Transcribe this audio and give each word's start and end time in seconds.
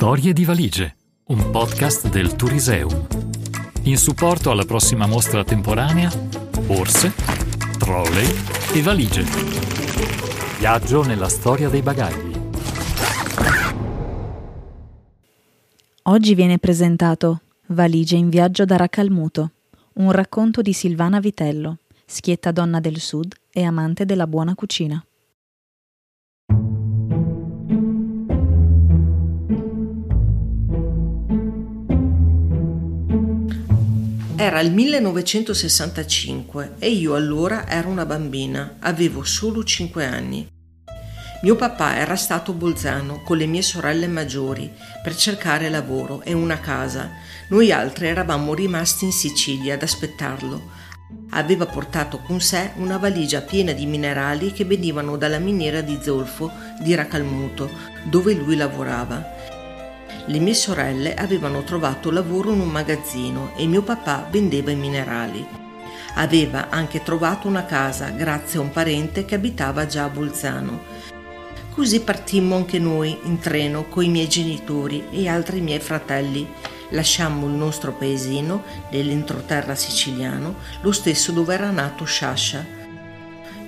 Storie 0.00 0.32
di 0.32 0.46
valigie, 0.46 0.96
un 1.24 1.50
podcast 1.50 2.08
del 2.08 2.34
Turiseum. 2.34 3.06
In 3.82 3.98
supporto 3.98 4.50
alla 4.50 4.64
prossima 4.64 5.06
mostra 5.06 5.44
temporanea, 5.44 6.10
borse, 6.64 7.12
trolley 7.76 8.26
e 8.72 8.80
valigie. 8.80 9.24
Viaggio 10.58 11.02
nella 11.02 11.28
storia 11.28 11.68
dei 11.68 11.82
bagagli. 11.82 12.32
Oggi 16.04 16.34
viene 16.34 16.56
presentato 16.56 17.42
Valigie 17.66 18.16
in 18.16 18.30
viaggio 18.30 18.64
da 18.64 18.76
Racalmuto, 18.76 19.50
un 19.96 20.12
racconto 20.12 20.62
di 20.62 20.72
Silvana 20.72 21.20
Vitello, 21.20 21.80
schietta 22.06 22.52
donna 22.52 22.80
del 22.80 23.00
sud 23.00 23.34
e 23.52 23.64
amante 23.64 24.06
della 24.06 24.26
buona 24.26 24.54
cucina. 24.54 25.04
Era 34.40 34.60
il 34.60 34.72
1965 34.72 36.76
e 36.78 36.88
io 36.88 37.14
allora 37.14 37.68
ero 37.68 37.90
una 37.90 38.06
bambina, 38.06 38.76
avevo 38.80 39.22
solo 39.22 39.62
5 39.62 40.06
anni. 40.06 40.48
Mio 41.42 41.56
papà 41.56 41.98
era 41.98 42.16
stato 42.16 42.52
a 42.52 42.54
Bolzano 42.54 43.20
con 43.22 43.36
le 43.36 43.44
mie 43.44 43.60
sorelle 43.60 44.06
maggiori 44.06 44.72
per 45.02 45.14
cercare 45.14 45.68
lavoro 45.68 46.22
e 46.22 46.32
una 46.32 46.58
casa. 46.58 47.10
Noi 47.50 47.70
altri 47.70 48.06
eravamo 48.06 48.54
rimasti 48.54 49.04
in 49.04 49.12
Sicilia 49.12 49.74
ad 49.74 49.82
aspettarlo. 49.82 50.70
Aveva 51.32 51.66
portato 51.66 52.20
con 52.20 52.40
sé 52.40 52.70
una 52.76 52.96
valigia 52.96 53.42
piena 53.42 53.72
di 53.72 53.84
minerali 53.84 54.52
che 54.52 54.64
venivano 54.64 55.18
dalla 55.18 55.38
miniera 55.38 55.82
di 55.82 55.98
zolfo 56.00 56.50
di 56.80 56.94
Racalmuto, 56.94 57.68
dove 58.04 58.32
lui 58.32 58.56
lavorava. 58.56 59.59
Le 60.26 60.38
mie 60.38 60.54
sorelle 60.54 61.14
avevano 61.14 61.62
trovato 61.62 62.10
lavoro 62.10 62.52
in 62.52 62.60
un 62.60 62.68
magazzino 62.68 63.52
e 63.56 63.66
mio 63.66 63.82
papà 63.82 64.26
vendeva 64.30 64.70
i 64.70 64.76
minerali. 64.76 65.46
Aveva 66.14 66.68
anche 66.68 67.02
trovato 67.02 67.48
una 67.48 67.64
casa 67.64 68.10
grazie 68.10 68.58
a 68.58 68.62
un 68.62 68.70
parente 68.70 69.24
che 69.24 69.34
abitava 69.34 69.86
già 69.86 70.04
a 70.04 70.08
Bolzano. 70.08 70.82
Così 71.70 72.00
partimmo 72.00 72.56
anche 72.56 72.78
noi 72.78 73.18
in 73.24 73.38
treno 73.38 73.84
con 73.88 74.04
i 74.04 74.08
miei 74.08 74.28
genitori 74.28 75.06
e 75.10 75.28
altri 75.28 75.60
miei 75.60 75.80
fratelli. 75.80 76.46
Lasciammo 76.90 77.46
il 77.46 77.52
nostro 77.52 77.92
paesino 77.92 78.64
nell'entroterra 78.90 79.74
siciliano, 79.74 80.56
lo 80.80 80.92
stesso 80.92 81.32
dove 81.32 81.54
era 81.54 81.70
nato 81.70 82.04
Sciascia 82.04 82.79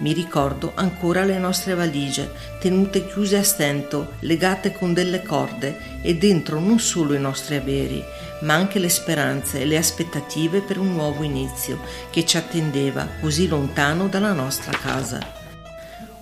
mi 0.00 0.12
ricordo 0.12 0.72
ancora 0.74 1.24
le 1.24 1.38
nostre 1.38 1.74
valigie, 1.74 2.32
tenute 2.58 3.06
chiuse 3.06 3.36
a 3.36 3.42
stento, 3.42 4.12
legate 4.20 4.72
con 4.72 4.92
delle 4.92 5.22
corde 5.22 6.00
e 6.02 6.16
dentro 6.16 6.58
non 6.58 6.78
solo 6.78 7.14
i 7.14 7.20
nostri 7.20 7.56
averi, 7.56 8.02
ma 8.42 8.54
anche 8.54 8.78
le 8.78 8.88
speranze 8.88 9.60
e 9.60 9.66
le 9.66 9.76
aspettative 9.76 10.60
per 10.60 10.78
un 10.78 10.92
nuovo 10.92 11.22
inizio 11.22 11.80
che 12.10 12.24
ci 12.24 12.36
attendeva 12.36 13.06
così 13.20 13.46
lontano 13.46 14.08
dalla 14.08 14.32
nostra 14.32 14.72
casa. 14.72 15.38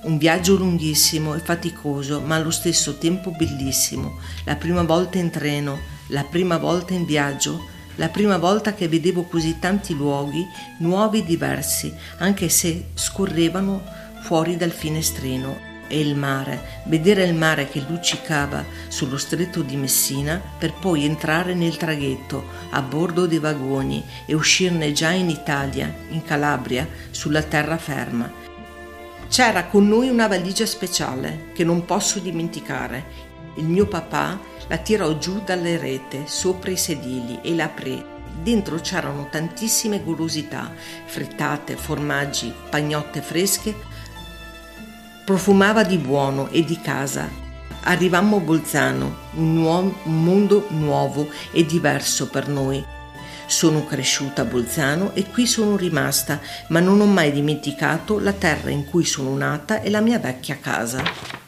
Un 0.00 0.18
viaggio 0.18 0.56
lunghissimo 0.56 1.34
e 1.34 1.40
faticoso, 1.40 2.20
ma 2.20 2.36
allo 2.36 2.50
stesso 2.50 2.98
tempo 2.98 3.30
bellissimo. 3.30 4.18
La 4.44 4.56
prima 4.56 4.82
volta 4.82 5.18
in 5.18 5.30
treno, 5.30 5.78
la 6.08 6.24
prima 6.24 6.56
volta 6.56 6.94
in 6.94 7.04
viaggio, 7.04 7.76
la 7.98 8.08
prima 8.08 8.38
volta 8.38 8.74
che 8.74 8.88
vedevo 8.88 9.24
così 9.24 9.58
tanti 9.58 9.94
luoghi 9.94 10.46
nuovi 10.78 11.18
e 11.18 11.24
diversi, 11.24 11.92
anche 12.18 12.48
se 12.48 12.86
scorrevano 12.94 13.82
fuori 14.22 14.56
dal 14.56 14.70
finestrino. 14.70 15.66
E 15.90 16.00
il 16.00 16.14
mare, 16.16 16.82
vedere 16.84 17.24
il 17.24 17.34
mare 17.34 17.66
che 17.66 17.82
luccicava 17.88 18.62
sullo 18.88 19.16
stretto 19.16 19.62
di 19.62 19.74
Messina 19.74 20.38
per 20.58 20.74
poi 20.74 21.06
entrare 21.06 21.54
nel 21.54 21.78
traghetto 21.78 22.44
a 22.70 22.82
bordo 22.82 23.26
dei 23.26 23.38
vagoni 23.38 24.04
e 24.26 24.34
uscirne 24.34 24.92
già 24.92 25.10
in 25.12 25.30
Italia, 25.30 25.90
in 26.10 26.22
Calabria, 26.22 26.86
sulla 27.10 27.42
terraferma. 27.42 28.30
C'era 29.28 29.64
con 29.64 29.88
noi 29.88 30.10
una 30.10 30.26
valigia 30.26 30.66
speciale 30.66 31.52
che 31.54 31.64
non 31.64 31.86
posso 31.86 32.18
dimenticare. 32.18 33.26
Il 33.58 33.66
mio 33.66 33.86
papà 33.86 34.38
la 34.68 34.76
tirò 34.78 35.18
giù 35.18 35.42
dalle 35.44 35.78
rete, 35.78 36.22
sopra 36.26 36.70
i 36.70 36.76
sedili 36.76 37.40
e 37.42 37.54
la 37.56 37.64
aprì. 37.64 38.02
Dentro 38.40 38.76
c'erano 38.76 39.28
tantissime 39.30 40.02
golosità, 40.04 40.72
frittate, 41.06 41.76
formaggi, 41.76 42.52
pagnotte 42.70 43.20
fresche. 43.20 43.74
Profumava 45.24 45.82
di 45.82 45.98
buono 45.98 46.48
e 46.50 46.64
di 46.64 46.80
casa. 46.80 47.28
Arrivammo 47.82 48.36
a 48.36 48.40
Bolzano, 48.40 49.16
un, 49.32 49.54
nuovo, 49.54 49.94
un 50.04 50.22
mondo 50.22 50.66
nuovo 50.68 51.28
e 51.50 51.66
diverso 51.66 52.28
per 52.28 52.46
noi. 52.48 52.84
Sono 53.46 53.84
cresciuta 53.84 54.42
a 54.42 54.44
Bolzano 54.44 55.14
e 55.14 55.24
qui 55.24 55.46
sono 55.46 55.76
rimasta, 55.76 56.38
ma 56.68 56.78
non 56.78 57.00
ho 57.00 57.06
mai 57.06 57.32
dimenticato 57.32 58.20
la 58.20 58.32
terra 58.32 58.70
in 58.70 58.84
cui 58.84 59.04
sono 59.04 59.34
nata 59.36 59.80
e 59.80 59.90
la 59.90 60.00
mia 60.00 60.18
vecchia 60.20 60.58
casa. 60.60 61.47